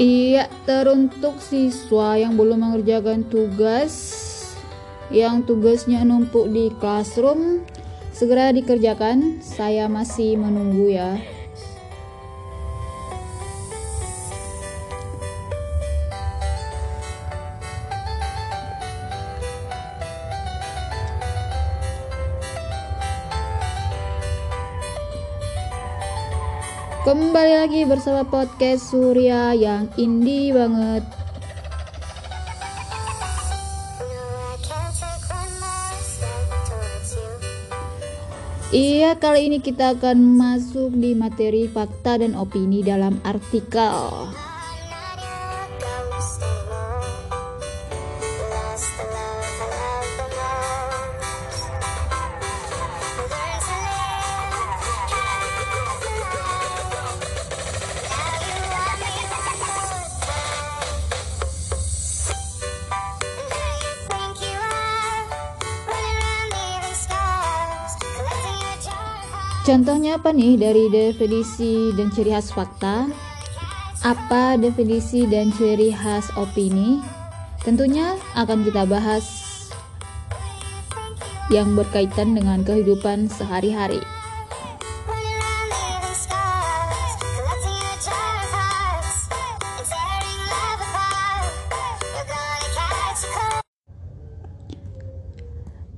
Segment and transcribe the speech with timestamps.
[0.00, 3.92] Iya, teruntuk siswa yang belum mengerjakan tugas
[5.12, 7.68] yang tugasnya numpuk di classroom
[8.08, 9.44] segera dikerjakan.
[9.44, 11.20] Saya masih menunggu ya.
[27.00, 31.00] Kembali lagi bersama podcast Surya yang indie banget.
[38.68, 44.28] Iya, kali ini kita akan masuk di materi fakta dan opini dalam artikel.
[69.70, 73.06] Contohnya apa nih dari definisi dan ciri khas fakta?
[74.02, 76.98] Apa definisi dan ciri khas opini?
[77.62, 79.22] Tentunya akan kita bahas
[81.54, 84.02] yang berkaitan dengan kehidupan sehari-hari.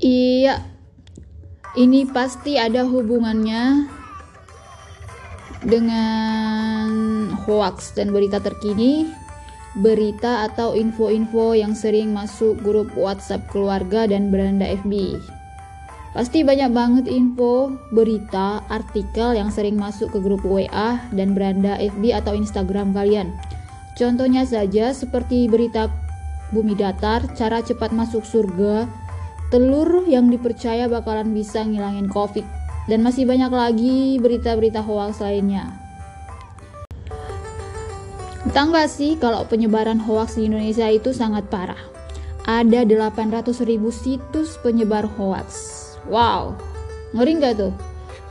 [0.00, 0.77] Iya,
[1.78, 3.86] ini pasti ada hubungannya
[5.62, 6.90] dengan
[7.46, 9.06] hoax dan berita terkini,
[9.78, 15.22] berita atau info-info yang sering masuk grup WhatsApp keluarga dan beranda FB.
[16.18, 22.10] Pasti banyak banget info, berita, artikel yang sering masuk ke grup WA dan beranda FB
[22.10, 23.30] atau Instagram kalian.
[23.94, 25.86] Contohnya saja seperti berita
[26.50, 28.88] bumi datar, cara cepat masuk surga,
[29.48, 32.44] telur yang dipercaya bakalan bisa ngilangin covid.
[32.88, 35.76] Dan masih banyak lagi berita-berita hoax lainnya.
[38.48, 41.80] Tahu gak sih kalau penyebaran hoax di Indonesia itu sangat parah?
[42.48, 45.76] Ada 800 ribu situs penyebar hoax.
[46.08, 46.56] Wow.
[47.12, 47.76] Ngeri gak tuh?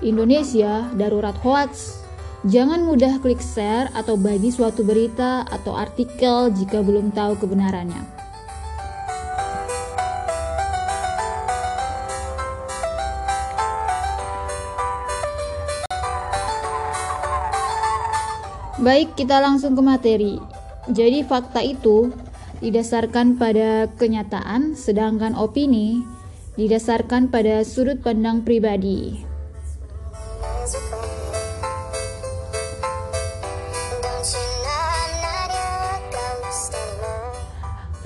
[0.02, 2.02] Indonesia darurat hoax.
[2.50, 8.17] Jangan mudah klik share atau bagi suatu berita atau artikel jika belum tahu kebenarannya.
[18.78, 20.38] Baik, kita langsung ke materi.
[20.86, 22.14] Jadi fakta itu
[22.62, 26.06] didasarkan pada kenyataan, sedangkan opini
[26.62, 29.26] didasarkan pada sudut pandang pribadi.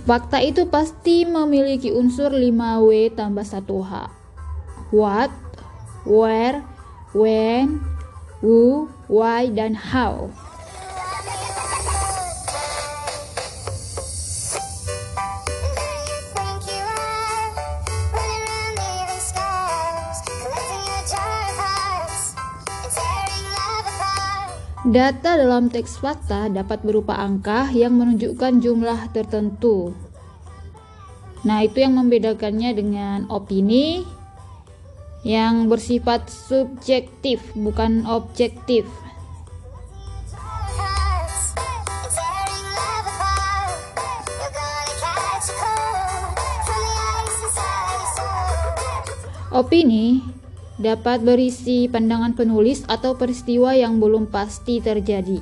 [0.08, 3.92] Fakta itu pasti memiliki unsur 5W tambah 1H.
[4.96, 5.36] What,
[6.08, 6.64] where,
[7.12, 7.84] when,
[8.40, 10.32] who, why, dan how.
[24.82, 29.94] Data dalam teks fakta dapat berupa angka yang menunjukkan jumlah tertentu.
[31.46, 34.02] Nah, itu yang membedakannya dengan opini
[35.22, 38.90] yang bersifat subjektif, bukan objektif.
[49.54, 50.41] Opini
[50.80, 55.42] dapat berisi pandangan penulis atau peristiwa yang belum pasti terjadi.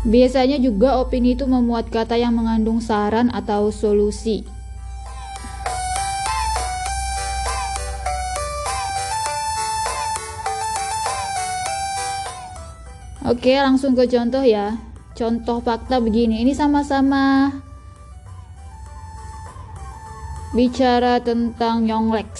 [0.00, 4.42] Biasanya juga opini itu memuat kata yang mengandung saran atau solusi.
[13.22, 14.89] Oke, langsung ke contoh ya
[15.20, 17.52] contoh fakta begini ini sama-sama
[20.56, 22.32] bicara tentang Yonglex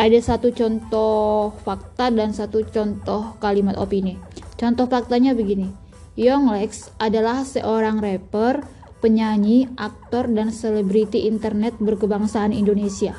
[0.00, 4.16] ada satu contoh fakta dan satu contoh kalimat opini
[4.56, 5.68] contoh faktanya begini
[6.16, 8.64] Yonglex adalah seorang rapper
[9.04, 13.12] penyanyi, aktor, dan selebriti internet berkebangsaan Indonesia.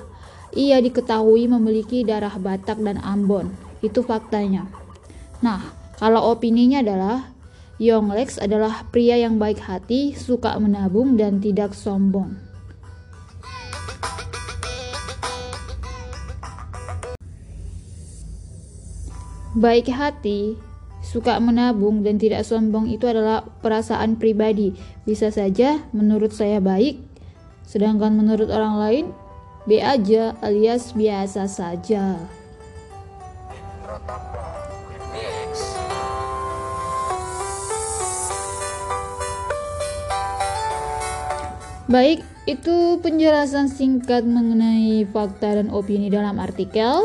[0.57, 3.53] Ia diketahui memiliki darah Batak dan Ambon.
[3.85, 4.65] Itu faktanya.
[5.45, 7.33] Nah, kalau opininya adalah
[7.81, 12.37] Young Lex adalah pria yang baik hati, suka menabung dan tidak sombong.
[19.57, 20.53] Baik hati,
[21.01, 24.77] suka menabung dan tidak sombong itu adalah perasaan pribadi.
[25.01, 27.01] Bisa saja menurut saya baik,
[27.65, 29.05] sedangkan menurut orang lain
[29.65, 32.21] B aja alias biasa saja.
[41.87, 46.99] Baik, itu penjelasan singkat mengenai fakta dan opini dalam artikel.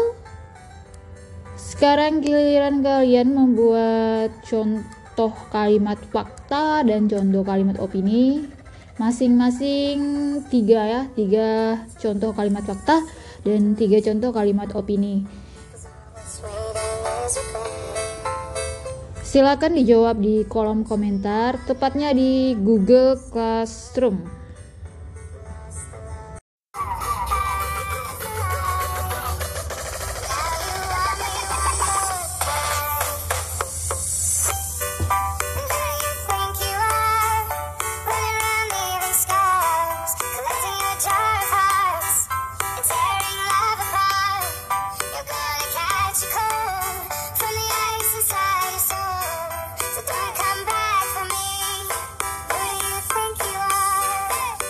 [1.55, 8.43] Sekarang giliran kalian membuat contoh kalimat fakta dan contoh kalimat opini.
[8.99, 10.02] Masing-masing
[10.50, 13.06] tiga ya, tiga contoh kalimat fakta
[13.46, 15.23] dan tiga contoh kalimat opini.
[19.23, 24.41] Silakan dijawab di kolom komentar, tepatnya di Google Classroom.